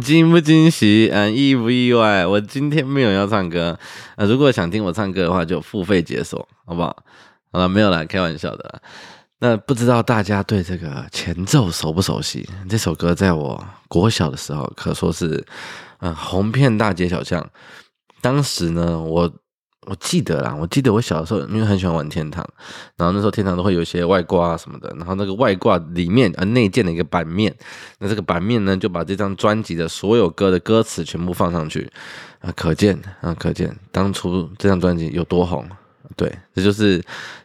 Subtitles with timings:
[0.00, 1.10] 惊不惊喜？
[1.12, 2.26] 嗯，意不意外？
[2.26, 3.78] 我今天没有要唱歌。
[4.16, 6.96] 呃，如果想听我唱歌的话，就付费解锁，好不好？
[7.52, 8.82] 好了，没有啦，开玩笑的。
[9.38, 12.48] 那不知道大家对这个前奏熟不熟悉？
[12.68, 15.44] 这首歌在我国小的时候可说是，
[16.00, 17.48] 嗯，红遍大街小巷。
[18.20, 19.32] 当时呢，我。
[19.88, 22.46] 我记得啦，我记得我小的时候，因为很喜欢玩天堂，
[22.96, 27.54] 然后那时候天堂都会有一些外挂啊什么的，然后那个外挂里面啊内建的一个版面，
[27.98, 31.90] 那这个版面呢就把这张专辑的所有歌的歌词全部放上去
[32.40, 35.66] 啊，可见啊可见当初这张专辑有多红。
[36.16, 37.02] 对，这就是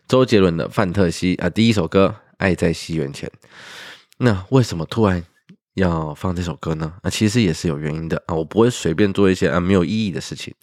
[0.08, 3.30] 周杰伦的《范特西》啊，第一首歌《爱在西元前》。
[4.18, 5.24] 那为什么突然
[5.76, 6.94] 要放这首歌呢？
[7.04, 10.54] 啊，其实也是有原因的啊，我不会随便做一些啊没有意义的事情。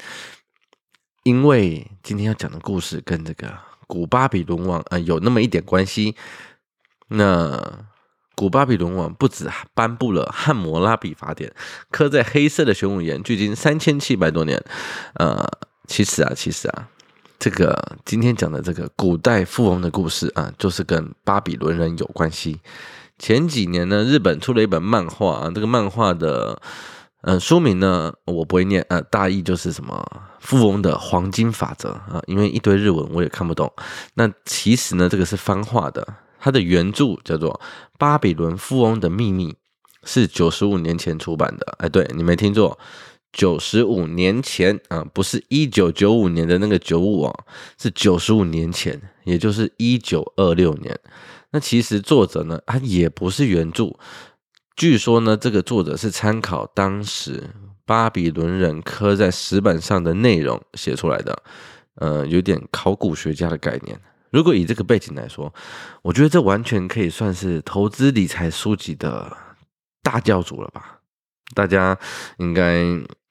[1.22, 3.52] 因为今天要讲的故事跟这个
[3.86, 6.16] 古巴比伦王啊有那么一点关系。
[7.08, 7.84] 那
[8.34, 11.50] 古巴比伦王不止颁布了《汉谟拉比法典》，
[11.90, 14.62] 刻在黑色的玄武岩，距今三千七百多年。
[15.14, 15.46] 呃，
[15.86, 16.88] 其实啊，其实啊，
[17.38, 22.60] 这个今天讲的这个古代富翁的故事啊，就是跟巴比伦人有关系。
[23.18, 26.62] 前几年呢，日本出了一本漫画啊，这个漫画的。
[27.22, 30.02] 嗯，书名呢我不会念，呃，大意就是什么
[30.40, 33.72] 富翁的黄金法则啊，因为一堆日文我也看不懂。
[34.14, 36.04] 那其实呢，这个是翻画的，
[36.40, 37.52] 它的原著叫做
[37.98, 39.52] 《巴比伦富翁的秘密》，
[40.02, 41.74] 是九十五年前出版的。
[41.78, 42.78] 哎，对，你没听错，
[43.32, 47.44] 九十五年前啊，不是一九九五年的那个九五啊，
[47.78, 50.98] 是九十五年前，也就是一九二六年。
[51.52, 53.96] 那其实作者呢，他也不是原著。
[54.74, 57.50] 据说呢，这个作者是参考当时
[57.84, 61.42] 巴比伦人刻在石板上的内容写出来的，
[61.96, 64.00] 呃，有点考古学家的概念。
[64.30, 65.52] 如果以这个背景来说，
[66.02, 69.36] 我觉得这完全可以算是投资理财书籍的
[70.02, 71.00] 大教主了吧？
[71.54, 71.98] 大家
[72.38, 72.84] 应该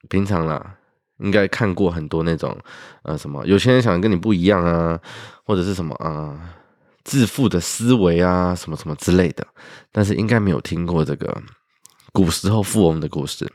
[0.08, 0.76] 平常啦，
[1.18, 2.56] 应该看过很多那种，
[3.02, 5.00] 呃，什么有钱人想跟你不一样啊，
[5.44, 6.56] 或者是什么啊。
[7.02, 9.44] 致富的思维啊，什么什么之类的，
[9.90, 11.42] 但是应该没有听过这个
[12.12, 13.50] 古时候富翁的故事，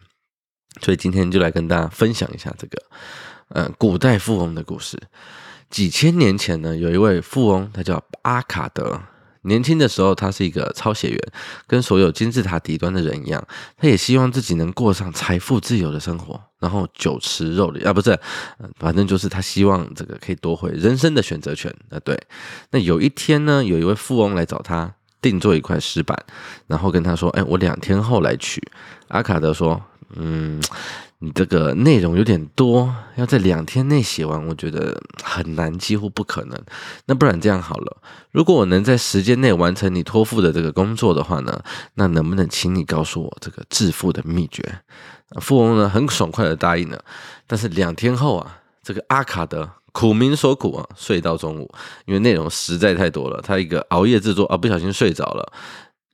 [0.82, 2.82] 所以今天就来跟大家分享一下这个，
[3.50, 5.00] 呃，古代富翁的故事。
[5.70, 9.00] 几千年前呢，有一位富翁，他叫阿卡德。
[9.48, 11.20] 年轻的时候，他是一个抄写员，
[11.68, 13.48] 跟所有金字塔底端的人一样，
[13.78, 18.18] 他也希望自己能过上财富自由的生活，然后酒池肉林 啊，不是，
[18.80, 22.00] 反正就是他希望这个可以夺回人生的选择权啊。
[22.04, 22.20] 对，
[22.72, 26.18] 那有一天呢，有一位富翁来找他定做一块石板，
[26.66, 28.60] 然后跟他说：“哎，我两天后来取。”
[29.10, 29.80] 阿卡德说
[30.16, 30.62] ：“嗯。”
[31.20, 36.62] 你这个内容有点多，要在两天内写完，我觉得很难，几乎不可能。
[37.06, 37.98] 那不然这样好了，
[38.32, 41.60] 如果我能在时间内完成你托付的这个工作的话呢，
[41.94, 44.82] 那能不能请你告诉我这个致富的秘诀？
[45.40, 47.04] 富翁呢很爽快的答应了。
[47.48, 51.74] 但是两天后啊，这个阿卡德苦民所苦啊，睡到中午，
[52.06, 55.54] 因为内容实在太多了，他一个熬夜制作啊，不小心睡着了，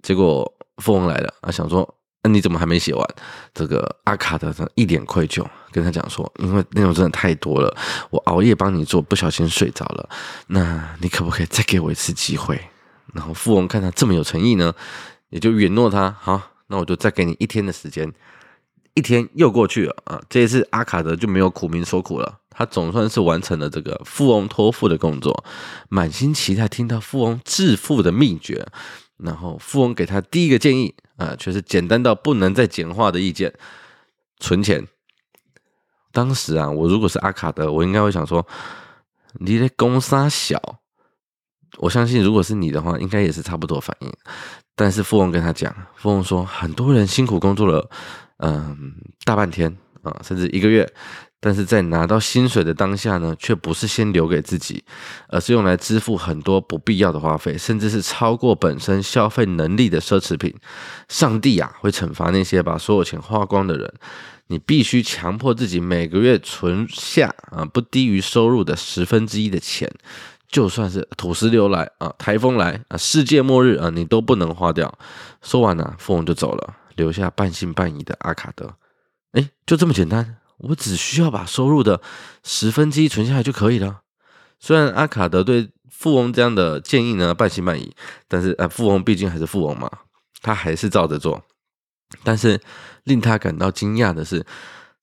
[0.04, 1.96] 结果富翁来了啊，想说。
[2.24, 3.16] 那你怎么还没写完？
[3.54, 7.76] 这个阿卡德一脸愧疚，跟他讲说：“因为内容真的太多了，
[8.12, 10.08] 我熬夜帮你做，不小心睡着了。
[10.48, 12.62] 那你可不可以再给我一次机会？”
[13.14, 14.74] 然后富翁看他这么有诚意呢，
[15.30, 18.14] 也就允诺他：“好，那我就再给你一天的时间。”
[18.94, 25.46] 一天又过去了啊，这一次阿卡德就没有苦民所苦了，他总算是完成了这个富翁托付的工作，
[25.88, 28.68] 满心期待听到富翁致富的秘诀。
[29.18, 33.54] 然后富翁给他第一个建议啊，却是简单到不能再简化的意见：
[34.40, 34.88] 存钱。
[36.12, 38.46] 当时啊，我如果是阿卡德，我应该会想说
[39.40, 40.60] ：“你的公杀小。”
[41.78, 44.12] 我相信，如果是你的话，应该也是差不多反应。
[44.76, 47.90] 但是富翁跟他讲，富翁说：“很多人辛苦工作了，
[48.38, 48.94] 嗯，
[49.24, 50.92] 大半天啊，甚至一个月。”
[51.44, 54.84] 但是在拿到薪水的当下呢，却不是先留给自己，
[55.28, 60.56] 而是用来支付很多不必要的花费，甚至是超过本身消费能力的奢侈品。
[61.10, 63.92] 上帝啊，会惩罚那些把所有钱花光的人。
[64.48, 69.90] 你必须强迫自己每个月存下啊，不低于收入的十分之一的钱，
[70.48, 74.94] 就算是土石流来啊，台风来啊，世界末日啊，你都不能花掉。
[75.42, 78.76] 说完呢，富翁就走了，留下半信半疑的阿卡德。
[79.32, 80.41] 诶，就这么简单。
[80.70, 82.02] 我只需要把收入的
[82.44, 84.02] 十分之一存下来就可以了。
[84.60, 87.94] 虽然阿卡德对富翁这样的建议呢半信半疑，
[88.28, 89.90] 但是呃，富翁毕竟还是富翁嘛，
[90.42, 91.44] 他还是照着做。
[92.24, 92.60] 但是
[93.04, 94.46] 令他感到惊讶的是，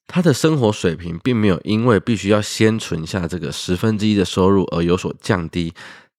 [0.07, 5.73] 他的生活水平并没有因为必须要先存下这个十分之一的收入而有所降低。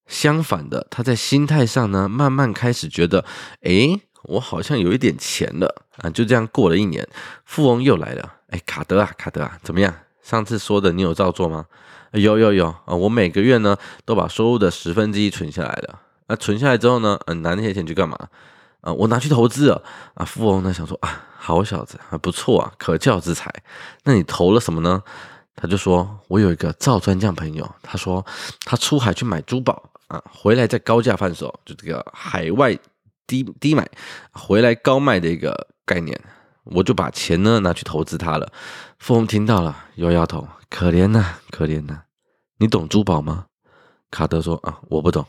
[0.06, 3.24] 相反的，他在心态上呢，慢慢开始觉得，
[3.62, 6.10] 诶，我好像有一点钱了啊。
[6.10, 7.08] 就这样过了一年，
[7.44, 9.94] 富翁又来了，哎，卡德啊，卡德啊，怎么样？
[10.22, 11.66] 上次说的你有照做吗？
[12.12, 16.00] 有有有啊，我每个月呢都把收入的十分之一存下来了。
[16.26, 18.18] 那存下来之后呢，嗯，拿那些钱去干嘛？
[18.80, 19.82] 啊，我拿去投资了。
[20.14, 23.52] 啊，富翁呢想说啊，好小子啊，不错啊，可教之才。
[24.04, 25.02] 那你投了什么呢？
[25.56, 28.24] 他就说，我有一个造砖匠朋友，他说
[28.64, 32.76] 他出海去买珠宝啊，回来再高价贩售，就这个海外
[33.26, 33.88] 低低买，
[34.32, 36.18] 回来高卖的一个概念。
[36.70, 38.52] 我就把钱呢拿去投资他了。
[38.98, 42.02] 富翁听到了，摇摇头，可怜呐，可怜呐。
[42.58, 43.46] 你懂珠宝吗？
[44.10, 45.26] 卡德说啊，我不懂。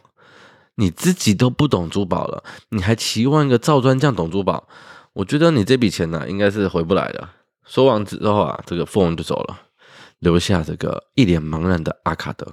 [0.76, 4.68] 你自己都不懂珠宝了，你还期望一个造砖匠懂珠宝？
[5.14, 7.30] 我觉得你这笔钱呢，应该是回不来的。
[7.66, 9.60] 说完之后啊，这个富翁就走了。
[10.20, 12.48] 留下这个一脸茫然的阿卡德。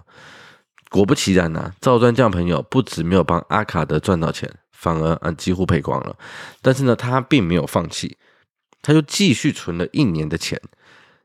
[0.91, 6.17] 果不其然呐，造砖匠朋友不止没有帮阿卡德赚到钱，反而啊几乎赔光了。
[6.63, 8.17] 但是呢，他并没有放弃，
[8.83, 10.61] 他就继续存了一年的钱。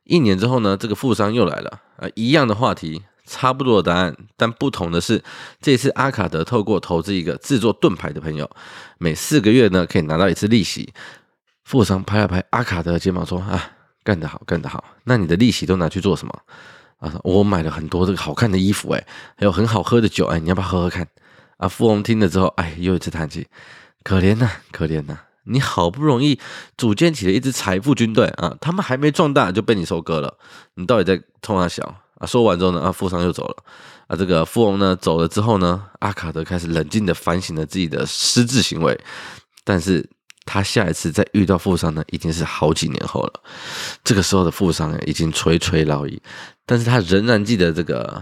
[0.03, 5.23] 一年之后呢，这个富商又来了啊，一样的话题，差不多的答案，但不同的是，
[5.61, 8.49] 这次阿卡德透过投资一个制作盾牌的朋友，
[8.97, 10.93] 每四个月呢可以拿到一次利息。
[11.63, 13.71] 富商拍了拍阿卡德的肩膀说：“啊。”
[14.05, 14.83] 干得好，干得好！
[15.05, 16.39] 那你的利息都拿去做什么
[16.97, 17.17] 啊？
[17.23, 19.01] 我买了很多这个好看的衣服，哎，
[19.37, 21.07] 还有很好喝的酒，哎，你要不要喝喝看？
[21.55, 23.47] 啊，富翁听了之后，哎，又一次叹气，
[24.03, 25.17] 可怜呐，可怜呐！
[25.43, 26.39] 你好不容易
[26.77, 30.37] 组建起了一支财富军队啊，他们还没壮大就被你收割了，
[30.75, 31.83] 你到底在冲啥小
[32.19, 32.25] 啊？
[32.25, 33.55] 说完之后呢，啊，富商又走了，
[34.07, 38.99] 啊，这个富翁呢走了之后呢，阿卡德开始冷静地反省了自己的失智行为，
[39.63, 40.09] 但是。
[40.45, 43.41] 他下一次再遇到富商呢，已经是好几年后了。
[44.03, 46.21] 这个时候的富商已经垂垂老矣，
[46.65, 48.21] 但是他仍然记得这个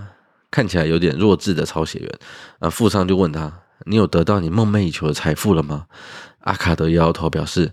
[0.51, 2.19] 看起来有点弱智的抄写员。
[2.59, 3.51] 啊，富商就问他
[3.89, 5.88] ：“你有得到你梦寐以求的财富了吗？”
[6.41, 7.71] 阿卡德摇摇头表示：“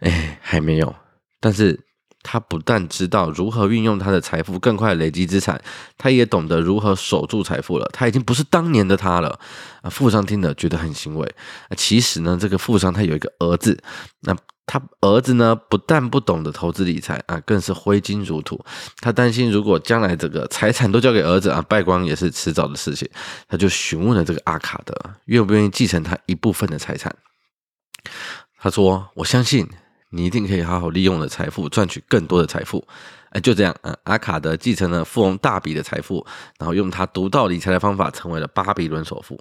[0.00, 0.94] 哎，还没有。”
[1.40, 1.80] 但是。
[2.26, 5.60] 他不但知道如何运用他的财富更快累积资产，
[5.98, 7.86] 他也懂得如何守住财富了。
[7.92, 9.38] 他已经不是当年的他了。
[9.82, 11.34] 啊，富商听了觉得很欣慰。
[11.76, 13.78] 其实呢，这个富商他有一个儿子，
[14.20, 14.34] 那
[14.64, 18.58] 他儿子呢不但不懂得投资理财啊，更是挥金如土。
[19.02, 23.06] 他担心如果将来这个财产都交给儿子啊，败光也是迟早的事情。
[23.46, 24.94] 他就询问了这个阿卡德，
[25.26, 27.14] 愿不愿意继承他一部分的财产。
[28.58, 29.68] 他说：“我相信。”
[30.16, 32.86] 你一定可以好好利用了财富，赚取更多的财富。
[33.30, 36.24] 哎，就这样，啊，阿卡德继承了富翁大笔的财富，
[36.56, 39.36] 然后用他独到理财的方法，成为了巴比伦首富。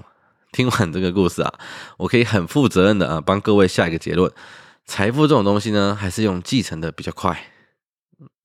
[0.52, 1.54] 听完这个故事啊，
[1.98, 4.32] 我可以很负责任的啊，帮各位下一个结论：
[4.88, 7.40] 财富这种东西呢，还是用继承的比较快。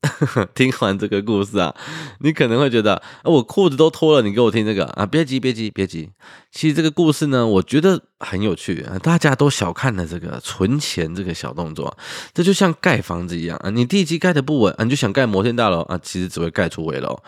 [0.55, 1.75] 听完这个故事啊，
[2.21, 5.05] 你可能会觉得，啊，我裤子都脱了，你给我听这个啊？
[5.05, 6.09] 别急，别急，别急。
[6.53, 8.99] 其实这个故事呢，我觉得很有趣啊。
[9.01, 11.97] 大家都小看了这个存钱这个小动作，
[12.33, 13.71] 这就像盖房子一样啊。
[13.71, 17.19] 你地基盖得不稳啊，你就想盖摩天大楼啊，其实只会盖出危楼。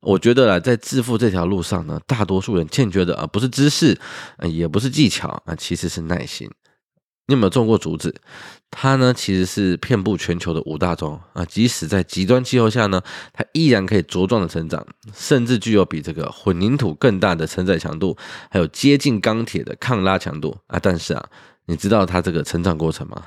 [0.00, 3.98] 我觉得啦，在致富这条路上呢，大多数人欠缺的啊，不是知识，
[4.36, 6.48] 啊也不是技巧啊，其实是耐心。
[7.28, 8.14] 你有没有种过竹子？
[8.70, 11.44] 它呢，其实是遍布全球的五大洲啊。
[11.44, 13.02] 即使在极端气候下呢，
[13.34, 18.16] 它依然可以茁壮的成长，甚至具有比这个混凝土更大的承载强度，
[18.50, 20.78] 还有接近钢铁的抗拉强度啊。
[20.82, 21.28] 但是啊，
[21.66, 23.22] 你知道它这个成长过程吗？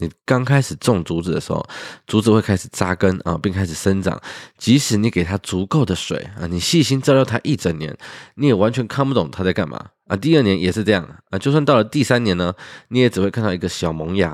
[0.00, 1.64] 你刚开始种竹子的时候，
[2.06, 4.20] 竹子会开始扎根啊，并开始生长。
[4.58, 7.96] 即使你给它足够的水啊，你细心照料它一整年，
[8.34, 10.16] 你也完全看不懂它在干嘛啊。
[10.16, 12.54] 第二年也是这样啊，就算到了第三年呢，
[12.88, 14.30] 你也只会看到一个小萌芽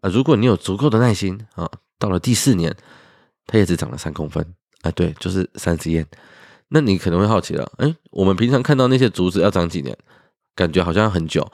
[0.00, 0.10] 啊。
[0.10, 2.74] 如果你有足够的耐心啊，到了第四年，
[3.46, 6.06] 它也只长了三公分啊，对，就是三十页。
[6.68, 9.96] 那你可能会好奇了，诶，我们平常看到那些竹子要长几年？
[10.56, 11.50] 感觉好像很久，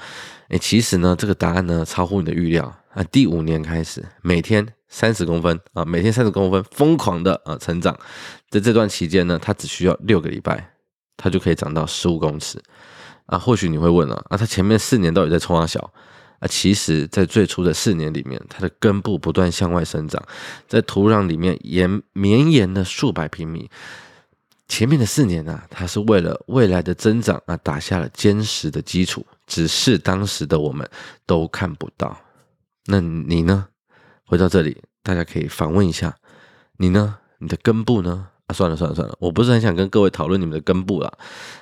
[0.49, 3.05] 诶，其实呢，这个答案呢超乎你的预料啊！
[3.13, 7.95] 第五年开始，每天三十公分啊，每天三十公分，疯狂的啊成长。
[8.49, 10.73] 在这段期间呢，它只需要六个礼拜，
[11.19, 12.59] 它就可以长到十五公尺
[13.27, 13.39] 啊！
[13.39, 15.93] 或许你会问了啊，它前面四年到底在冲啊小
[16.39, 16.49] 啊？
[16.49, 20.23] 其实，在最初的四年里面，它的根部不断向外生长，
[20.67, 23.71] 在土壤里面延绵延了数百平米。
[24.69, 30.89] 前面的四年啊，它是为了未来的增长啊，打下了坚实的基础，只是当时的我们
[31.27, 32.19] 都看不到。
[32.87, 33.69] 那你呢？
[34.25, 36.17] 回到这里，大家可以反问一下，
[36.79, 37.19] 你呢？
[37.39, 38.29] 你的根部呢？
[38.47, 41.13] 啊，算了算了算了，我不是很想跟各位讨论你们的根部啦。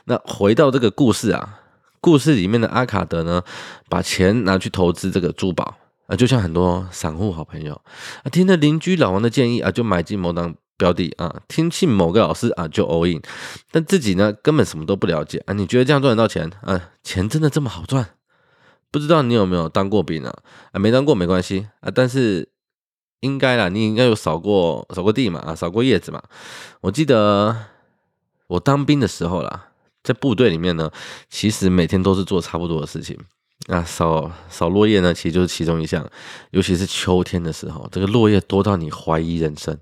[0.04, 1.60] 那回到这个故事啊，
[2.00, 3.42] 故事里面的阿卡德呢，
[3.88, 5.76] 把钱拿去投资这个珠宝
[6.06, 7.80] 啊，就像很多散户好朋友
[8.22, 10.54] 啊，听了邻居老王的建议啊，就买进某档。
[10.76, 13.22] 标的啊，听信某个老师啊就 all in，
[13.70, 15.54] 但自己呢根本什么都不了解啊。
[15.54, 16.90] 你觉得这样赚得到钱啊？
[17.04, 18.04] 钱真的这么好赚？
[18.94, 20.32] 不知道你有没有当过兵啊？
[20.70, 22.48] 啊，没当过没关系啊，但是
[23.22, 26.22] 应该啦，你应该有扫过扫过地嘛，啊，扫过叶子嘛。
[26.80, 27.56] 我记得
[28.46, 29.70] 我当兵的时候啦，
[30.04, 30.92] 在部队里面呢，
[31.28, 33.18] 其实每天都是做差不多的事情。
[33.66, 36.08] 啊，扫扫落叶呢，其实就是其中一项，
[36.52, 39.76] 尤其是秋天的时候，这个落叶多到你怀疑人生。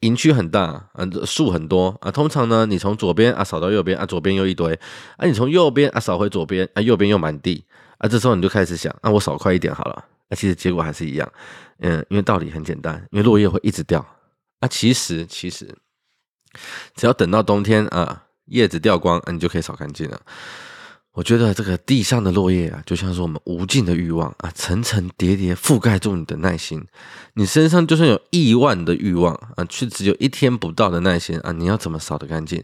[0.00, 2.10] 营区很大，啊，树很多啊。
[2.10, 4.72] 通常呢，你从左边啊扫到右边啊，左边又一堆
[5.16, 7.64] 啊，你从右边啊扫回左边啊，右边又满地
[7.98, 8.08] 啊。
[8.08, 10.04] 这时候你就开始想，啊，我扫快一点好了。
[10.28, 11.32] 啊，其实结果还是一样，
[11.80, 13.98] 嗯，因为道理很简单，因为落叶会一直掉。
[14.60, 15.68] 啊，其实其实
[16.94, 20.20] 只要等到冬天啊，叶子掉光，啊，你就可以扫干净了。
[21.12, 26.84] 我觉得这个地上的落叶啊，就像是我们无尽的欲望啊，层层叠叠覆盖住你的耐心。
[27.34, 32.62] 你身上就算有亿万的欲望啊，却只有一天不到的耐心啊，你要怎么扫得干净？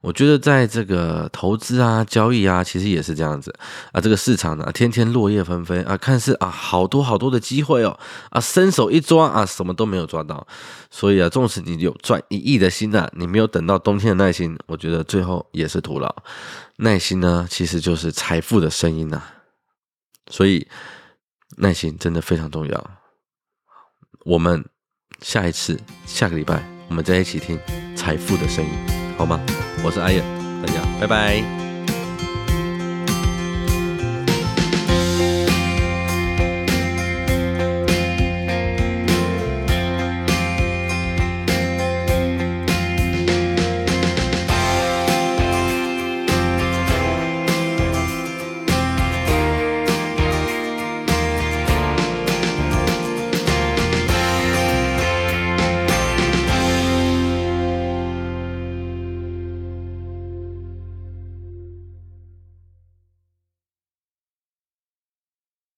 [0.00, 3.52] 我觉得在这个投资啊、交易啊，其实也是这样子
[3.90, 4.00] 啊。
[4.00, 7.98] 这个市场呢，天天落叶纷飞啊，看似啊好多好多的机会哦
[8.30, 10.46] 啊，伸手一抓啊，什么都没有抓到。
[10.88, 16.14] 所以啊，纵使你有赚一亿的心啊，你没有等到冬天的耐心，我觉得最后也是徒劳。
[16.80, 19.20] 耐心呢，其实就是财富的声音呐、
[20.30, 20.68] 所以
[21.56, 22.90] 耐心真的非常重要。
[24.24, 24.64] 我们
[25.20, 27.58] 下一次下个礼拜，我们再一起听
[27.96, 28.70] 财富的声音，
[29.16, 29.40] 好吗？
[29.84, 30.22] 我是阿燕
[30.64, 31.67] 大家拜拜。